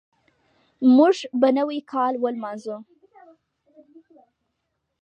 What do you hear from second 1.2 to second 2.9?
به نوی کال ولمانځو.